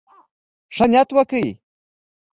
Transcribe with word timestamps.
ښه 0.75 0.85
نيت 0.91 1.09
وکړئ. 1.15 1.47